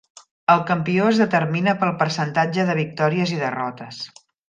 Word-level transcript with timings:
El 0.53 0.63
campió 0.69 1.09
es 1.09 1.19
determina 1.25 1.77
pel 1.83 1.93
percentatge 2.01 2.69
de 2.73 2.79
victòries 2.83 3.39
i 3.39 3.43
derrotes. 3.47 4.05